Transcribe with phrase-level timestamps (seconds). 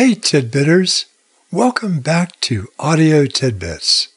[0.00, 1.04] Hey, Tidbitters!
[1.52, 4.08] Welcome back to Audio Tidbits.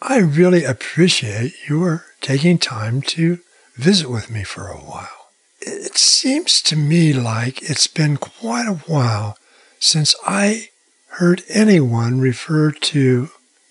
[0.00, 3.40] I really appreciate your taking time to
[3.74, 5.28] visit with me for a while.
[5.60, 9.36] It seems to me like it's been quite a while
[9.78, 10.70] since I
[11.18, 13.28] heard anyone refer to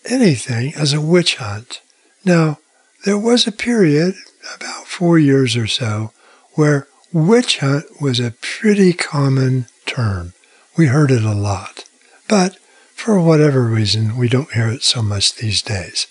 [0.08, 1.82] anything as a witch hunt.
[2.24, 2.60] Now,
[3.04, 4.14] there was a period,
[4.54, 6.12] about four years or so,
[6.54, 10.35] where witch hunt was a pretty common term.
[10.78, 11.86] We heard it a lot.
[12.28, 12.58] But
[12.94, 16.08] for whatever reason, we don't hear it so much these days.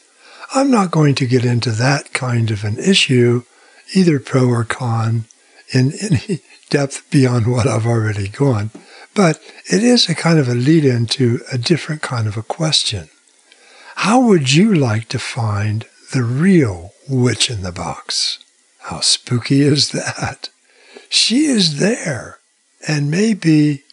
[0.55, 3.43] I'm not going to get into that kind of an issue,
[3.95, 5.25] either pro or con,
[5.73, 8.71] in any depth beyond what I've already gone.
[9.15, 12.43] But it is a kind of a lead in to a different kind of a
[12.43, 13.09] question.
[13.97, 18.39] How would you like to find the real witch in the box?
[18.81, 20.49] How spooky is that?
[21.09, 22.39] She is there
[22.87, 23.84] and maybe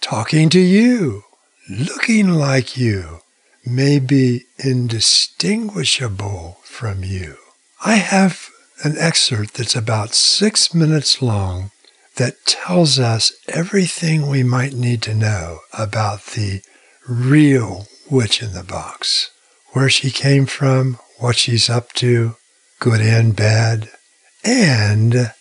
[0.00, 1.24] talking to you,
[1.68, 3.20] looking like you,
[3.64, 7.36] may be indistinguishable from you.
[7.84, 8.48] I have
[8.84, 11.70] an excerpt that's about six minutes long
[12.16, 16.62] that tells us everything we might need to know about the
[17.08, 19.30] real witch in the box.
[19.72, 22.36] Where she came from, what she's up to,
[22.78, 23.90] good and bad,
[24.44, 25.32] and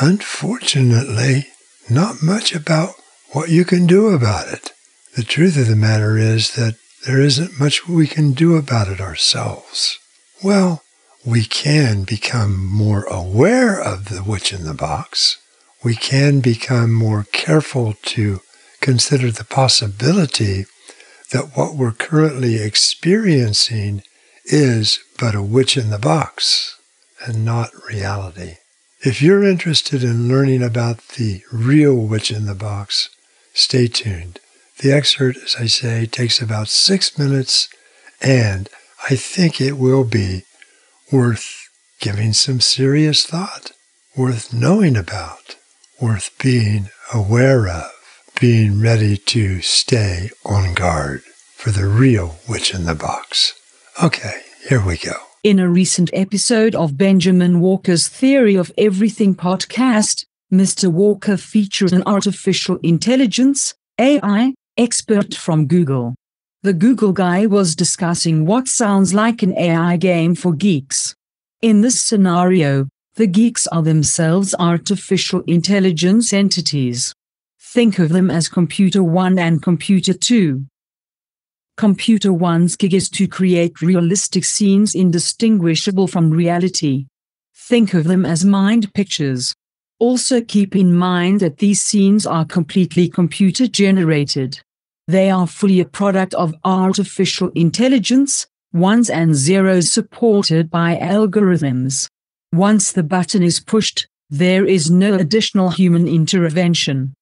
[0.00, 1.48] unfortunately,
[1.90, 2.94] not much about
[3.32, 4.72] what you can do about it.
[5.16, 9.00] The truth of the matter is that there isn't much we can do about it
[9.00, 9.98] ourselves.
[10.42, 10.82] Well,
[11.24, 15.38] we can become more aware of the witch in the box.
[15.82, 18.40] We can become more careful to
[18.80, 20.66] consider the possibility
[21.30, 24.02] that what we're currently experiencing
[24.44, 26.78] is but a witch in the box
[27.24, 28.56] and not reality.
[29.00, 33.08] If you're interested in learning about the real witch in the box,
[33.54, 34.38] Stay tuned.
[34.80, 37.68] The excerpt, as I say, takes about six minutes,
[38.20, 38.68] and
[39.08, 40.42] I think it will be
[41.12, 41.68] worth
[42.00, 43.72] giving some serious thought,
[44.16, 45.56] worth knowing about,
[46.00, 47.90] worth being aware of,
[48.40, 51.22] being ready to stay on guard
[51.54, 53.54] for the real witch in the box.
[54.02, 55.14] Okay, here we go.
[55.44, 60.92] In a recent episode of Benjamin Walker's Theory of Everything podcast, Mr.
[60.92, 66.14] Walker features an artificial intelligence AI expert from Google.
[66.62, 71.14] The Google guy was discussing what sounds like an AI game for geeks.
[71.62, 77.14] In this scenario, the geeks are themselves artificial intelligence entities.
[77.58, 80.66] Think of them as Computer 1 and Computer 2.
[81.78, 87.06] Computer 1's gig is to create realistic scenes indistinguishable from reality.
[87.56, 89.54] Think of them as mind pictures.
[90.02, 94.58] Also keep in mind that these scenes are completely computer generated.
[95.06, 102.08] They are fully a product of artificial intelligence, ones and zeros supported by algorithms.
[102.52, 107.14] Once the button is pushed, there is no additional human intervention.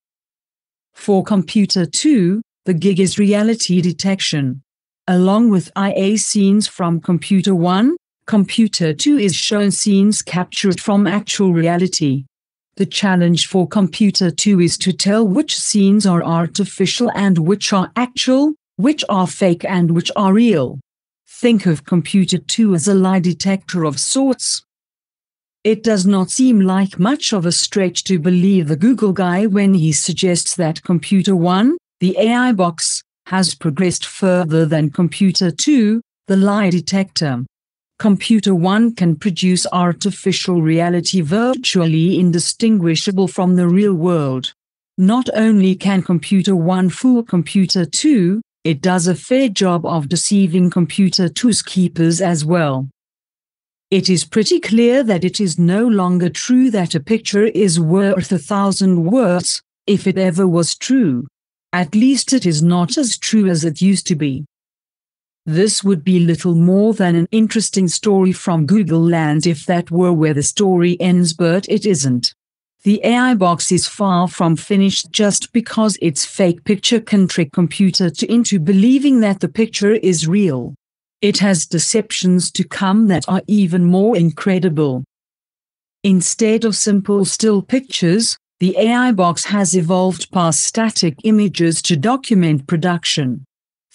[0.94, 4.62] For Computer 2, the gig is reality detection.
[5.06, 11.52] Along with IA scenes from Computer 1, Computer 2 is shown scenes captured from actual
[11.52, 12.24] reality.
[12.80, 17.92] The challenge for Computer 2 is to tell which scenes are artificial and which are
[17.94, 20.80] actual, which are fake and which are real.
[21.28, 24.64] Think of Computer 2 as a lie detector of sorts.
[25.62, 29.74] It does not seem like much of a stretch to believe the Google guy when
[29.74, 36.36] he suggests that Computer 1, the AI box, has progressed further than Computer 2, the
[36.36, 37.44] lie detector.
[38.00, 44.54] Computer One can produce artificial reality virtually indistinguishable from the real world.
[44.96, 50.70] Not only can Computer One fool Computer 2, it does a fair job of deceiving
[50.70, 52.88] Computer 2's keepers as well.
[53.90, 58.32] It is pretty clear that it is no longer true that a picture is worth
[58.32, 61.26] a thousand words, if it ever was true.
[61.74, 64.46] At least it is not as true as it used to be.
[65.50, 70.12] This would be little more than an interesting story from Google Land if that were
[70.12, 72.34] where the story ends, but it isn't.
[72.84, 78.10] The AI box is far from finished just because its fake picture can trick computer
[78.10, 80.76] 2 into believing that the picture is real.
[81.20, 85.02] It has deceptions to come that are even more incredible.
[86.04, 92.68] Instead of simple still pictures, the AI box has evolved past static images to document
[92.68, 93.44] production.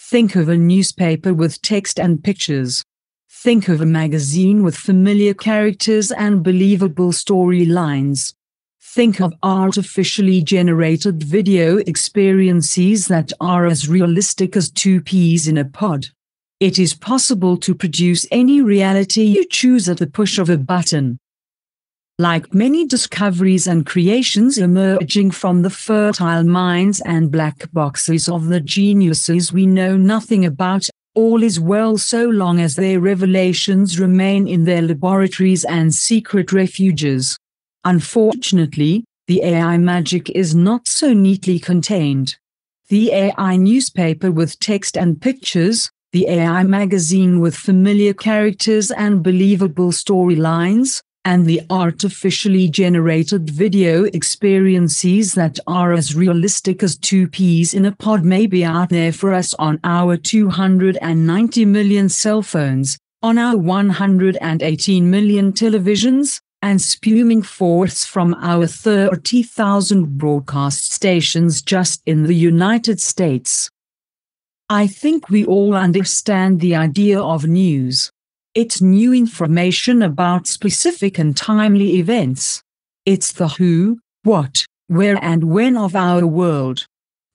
[0.08, 2.84] Think of a newspaper with text and pictures.
[3.28, 8.36] Think of a magazine with familiar characters and believable storylines.
[8.80, 15.66] Think of artificially generated video experiences that are as realistic as two peas in a
[15.66, 16.06] pod.
[16.60, 21.18] It is possible to produce any reality you choose at the push of a button.
[22.18, 28.62] Like many discoveries and creations emerging from the fertile minds and black boxes of the
[28.62, 34.64] geniuses we know nothing about, all is well so long as their revelations remain in
[34.64, 37.38] their laboratories and secret refuges.
[37.84, 42.38] Unfortunately, the AI magic is not so neatly contained.
[42.88, 49.92] The AI newspaper with text and pictures, the AI magazine with familiar characters and believable
[49.92, 57.84] storylines, and the artificially generated video experiences that are as realistic as two peas in
[57.84, 63.40] a pod may be out there for us on our 290 million cell phones, on
[63.40, 72.36] our 118 million televisions, and spewing forth from our 30,000 broadcast stations just in the
[72.36, 73.70] United States.
[74.70, 78.12] I think we all understand the idea of news.
[78.56, 82.62] It's new information about specific and timely events.
[83.06, 86.86] It's the who, what, where, and when of our world.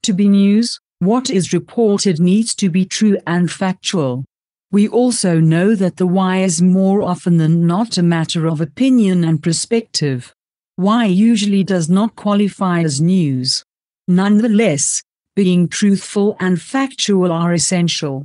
[0.05, 4.25] To be news, what is reported needs to be true and factual.
[4.73, 9.23] We also know that the why is more often than not a matter of opinion
[9.23, 10.33] and perspective.
[10.77, 13.63] Why usually does not qualify as news.
[14.09, 15.03] Nonetheless,
[15.37, 18.25] being truthful and factual are essential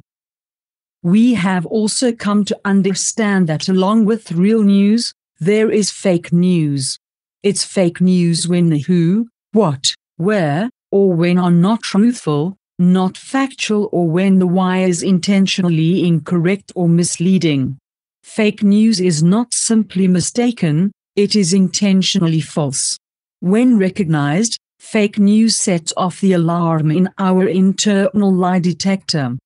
[1.05, 6.97] we have also come to understand that along with real news, there is fake news.
[7.43, 13.87] It's fake news when the who, what, where, or when are not truthful, not factual,
[13.91, 17.77] or when the why is intentionally incorrect or misleading.
[18.23, 22.97] Fake news is not simply mistaken, it is intentionally false.
[23.41, 29.37] When recognized, fake news sets off the alarm in our internal lie detector.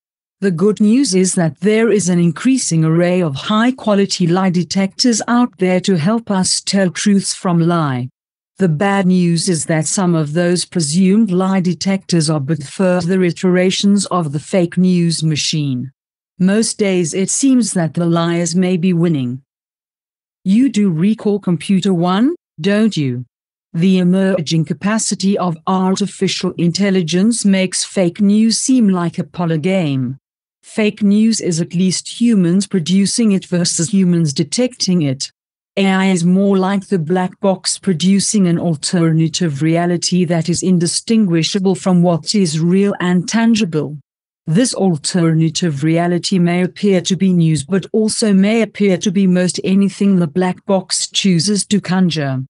[0.41, 5.21] The good news is that there is an increasing array of high quality lie detectors
[5.27, 8.07] out there to help us tell truths from lie.
[8.57, 14.05] The bad news is that some of those presumed lie detectors are but further iterations
[14.05, 15.91] of the fake news machine.
[16.39, 19.41] Most days it seems that the liars may be winning.
[20.45, 23.25] You do recall Computer One, don't you?
[23.73, 30.17] The emerging capacity of artificial intelligence makes fake news seem like a polar game.
[30.71, 35.31] Fake news is at least humans producing it versus humans detecting it.
[35.75, 42.03] AI is more like the black box producing an alternative reality that is indistinguishable from
[42.03, 43.97] what is real and tangible.
[44.45, 49.59] This alternative reality may appear to be news but also may appear to be most
[49.63, 52.45] anything the black box chooses to conjure.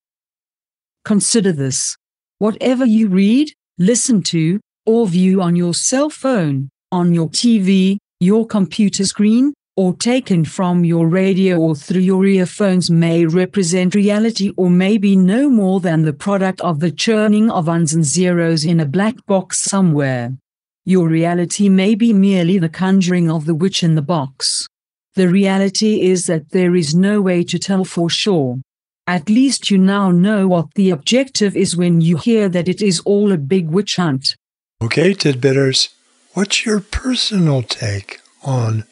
[1.06, 1.96] Consider this.
[2.40, 8.46] Whatever you read, listen to, or view on your cell phone, on your TV, your
[8.46, 14.70] computer screen, or taken from your radio or through your earphones may represent reality or
[14.70, 18.82] may be no more than the product of the churning of ones and zeros in
[18.82, 20.36] a black box somewhere.
[20.84, 24.68] Your reality may be merely the conjuring of the witch in the box.
[25.16, 28.60] The reality is that there is no way to tell for sure.
[29.08, 33.00] At least you now know what the objective is when you hear that it is
[33.06, 34.36] all a big witch hunt.
[34.82, 35.90] Okay, tidbitters.
[36.34, 38.84] What's your personal take on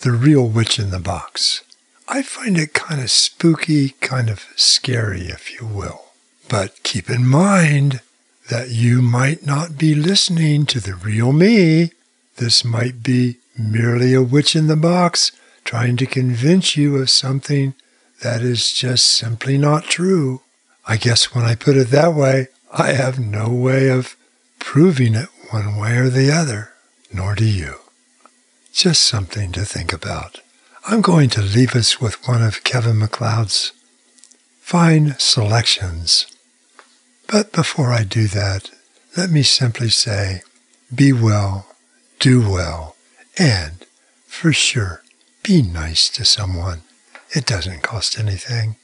[0.00, 1.62] the real witch in the box?
[2.08, 6.06] I find it kind of spooky, kind of scary, if you will.
[6.48, 8.00] But keep in mind
[8.48, 11.92] that you might not be listening to the real me.
[12.36, 15.32] This might be merely a witch in the box
[15.64, 17.74] trying to convince you of something
[18.22, 20.40] that is just simply not true.
[20.86, 24.16] I guess when I put it that way, I have no way of
[24.58, 26.72] proving it one way or the other
[27.16, 27.76] nor do you.
[28.72, 30.40] Just something to think about.
[30.86, 33.72] I'm going to leave us with one of Kevin MacLeod's
[34.60, 36.26] fine selections.
[37.26, 38.70] But before I do that,
[39.16, 40.42] let me simply say
[40.94, 41.66] be well,
[42.20, 42.94] do well,
[43.36, 43.84] and
[44.26, 45.02] for sure,
[45.42, 46.82] be nice to someone.
[47.30, 48.76] It doesn't cost anything.